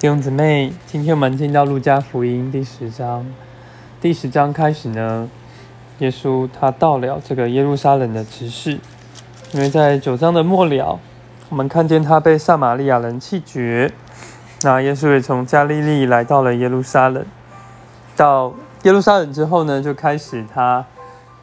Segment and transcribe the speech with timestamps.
[0.00, 3.26] 弟兄姊妹，今天我们进到路加福音第十章。
[4.00, 5.28] 第十章开始呢，
[5.98, 8.78] 耶稣他到了这个耶路撒冷的执事，
[9.52, 10.98] 因为在九章的末了，
[11.50, 13.92] 我们看见他被撒玛利亚人弃绝。
[14.62, 17.22] 那耶稣也从加利利来到了耶路撒冷。
[18.16, 18.54] 到
[18.84, 20.82] 耶路撒冷之后呢，就开始他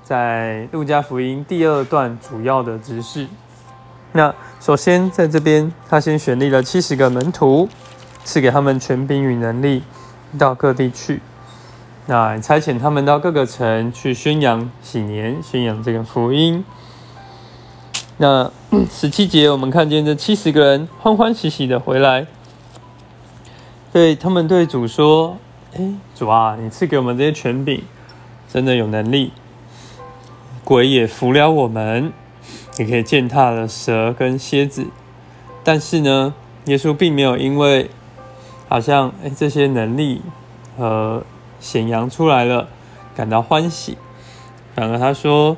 [0.03, 3.27] 在路加福音第二段主要的执事。
[4.13, 7.69] 那首先在这边，他先选立了七十个门徒。
[8.27, 9.83] 赐给他们权柄与能力，
[10.37, 11.21] 到各地去。
[12.07, 16.65] 那差遣他们到各个城去宣扬喜年，宣扬这个福音。
[18.18, 18.51] 那
[18.91, 22.27] 十七节，我们看见这七十个人欢欢喜喜的回来，
[23.93, 25.37] 对他们对主说
[25.77, 27.82] ：“哎，主啊，你赐给我们这些权柄，
[28.51, 29.32] 真的有能力。
[30.65, 32.11] 鬼也服了我们，
[32.77, 34.88] 也可以践踏了蛇跟蝎子。
[35.63, 36.33] 但是呢，
[36.66, 37.89] 耶稣并没有因为。”
[38.67, 40.21] 好像哎，这些能力
[40.77, 41.23] 和
[41.59, 42.67] 显扬出来了，
[43.15, 43.97] 感到欢喜。
[44.75, 45.57] 反而他说，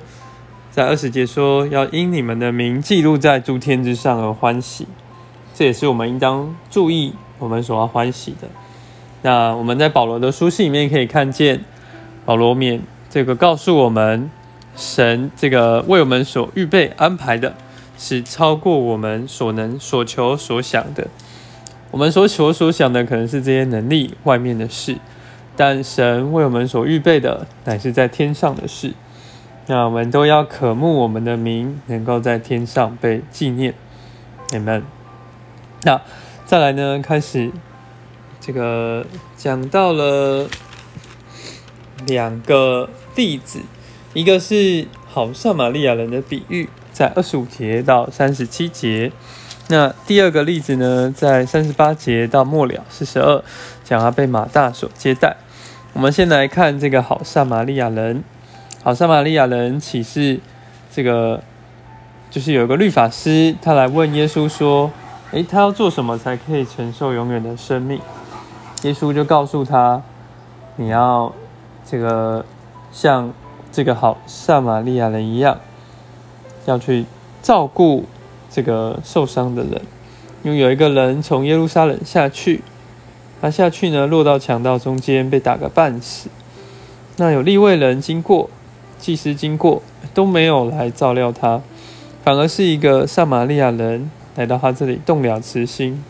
[0.72, 4.88] 在二十节说要因你们的名记录在诸天之上而欢喜，
[5.54, 8.48] 这也是我们应当注意我们所要欢喜的。
[9.22, 11.66] 那我们在保罗的书信里面可以看见，
[12.26, 14.32] 保罗面这个告诉我们，
[14.78, 17.56] 神这个为我们所预备安排的，
[17.98, 21.10] 是超过我们所能所求所想的。
[21.92, 24.98] 我们所求所想的可能是这些能力外面的事，
[25.56, 28.94] 但神为我们所预备的乃是在天上的事。
[29.66, 33.74] 那我们都要渴慕我们的名能够在天上被纪念。
[34.52, 34.84] 你们，
[35.84, 36.02] 那
[36.46, 37.00] 再来呢？
[37.04, 37.52] 开始
[38.40, 40.48] 这个讲到了
[42.08, 43.62] 两个例子，
[44.14, 49.12] 一个是好撒玛利亚人的比喻，在二十五节到三十七节。
[49.72, 53.44] 那第二个例子呢，在三十八节到末了四十二，
[53.84, 55.38] 讲他被马大所接待。
[55.94, 58.24] 我们先来看这个好撒玛利亚人。
[58.82, 60.40] 好撒玛利亚人启示
[60.92, 61.44] 这个，
[62.32, 64.92] 就是有个律法师，他来问耶稣说
[65.34, 68.02] ：“诶，他要做什么才可以承受永远的生命？”
[68.82, 70.02] 耶稣就告诉他
[70.78, 71.32] ：“你要
[71.86, 72.44] 这个
[72.92, 73.32] 像
[73.72, 75.60] 这个好撒玛利亚人一样，
[76.66, 77.06] 要去
[77.44, 78.06] 照顾。”
[78.50, 79.82] 这个受伤的人，
[80.44, 82.62] 因为有一个人从耶路撒冷下去，
[83.42, 86.30] 他下去呢，落到强盗中间，被打个半死。
[87.18, 88.50] 那有立位人经过，
[89.00, 89.84] 祭司经过，
[90.14, 91.62] 都没有来照料他，
[92.24, 96.04] 反而是一个撒玛利亚人来到他这里，动了慈心。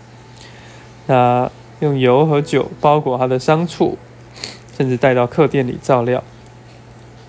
[1.07, 3.97] 那用油和酒包裹他的伤处，
[4.77, 6.23] 甚至带到客店里照料。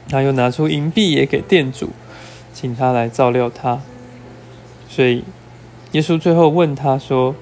[0.09, 1.91] 他又拿出银币也给店主，
[2.53, 3.81] 请他来照料他。
[4.93, 5.23] 所以，
[5.93, 7.37] 耶稣最后问他说：“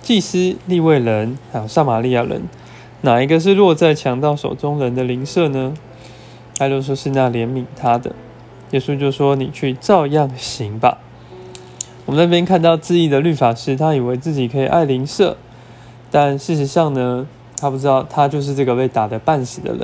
[0.00, 2.44] 祭司、利未人还有撒玛利亚人，
[3.02, 5.74] 哪一个是落在强盗手中人的灵舍呢？”
[6.56, 8.14] 他就说是那怜悯他的。
[8.70, 10.96] 耶稣就说：“你去照样行吧。”
[12.06, 15.36] 我们那边看到自义的律法师，他以为自己可以爱灵舍，
[16.10, 17.26] 但事实上呢，
[17.58, 19.80] 他不知道他就是这个被打得半死的人。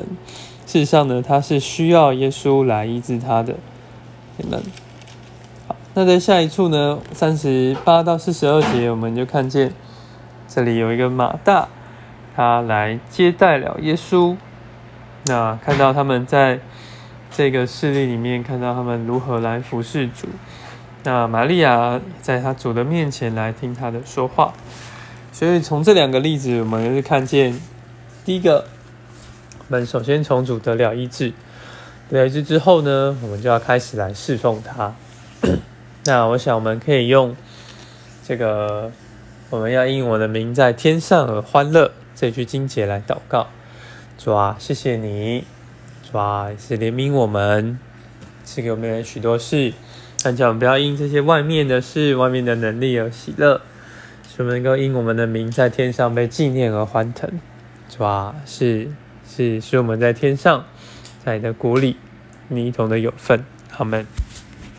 [0.67, 3.57] 事实上呢，他是需要耶稣来医治他的。
[4.39, 4.63] 你们。
[5.95, 6.99] 那在下一处呢？
[7.13, 9.75] 三十八到四十二节，我们就看见
[10.49, 11.69] 这里有一个马大，
[12.35, 14.35] 他来接待了耶稣。
[15.27, 16.61] 那看到他们在
[17.31, 20.29] 这个事例里面，看到他们如何来服侍主。
[21.03, 24.55] 那玛利亚在他主的面前来听他的说话。
[25.31, 27.61] 所以从这两个例子，我们就是看见
[28.25, 28.65] 第一个，
[29.69, 31.35] 我们首先从主得了医治，
[32.09, 34.95] 得了医治之后呢，我们就要开始来侍奉他。
[36.05, 37.37] 那我想我们可以用
[38.27, 38.91] 这个，
[39.51, 43.47] 我们要因我的名在天上而欢乐这句经节来祷告。
[44.19, 45.45] 主啊，谢谢你，
[46.11, 47.79] 主啊，是怜悯我们，
[48.45, 49.73] 赐给我们许多事，
[50.23, 53.61] 但叫我们不要因这些外面的事、外面的能力而喜乐，
[54.29, 57.31] 使我们能够因我们的名在天上被纪念而欢腾。
[57.89, 58.89] 主啊，是
[59.29, 60.65] 是，使我们在天上，
[61.25, 61.97] 在你的国里，
[62.49, 63.45] 你一同的有份。
[63.79, 64.07] 阿门。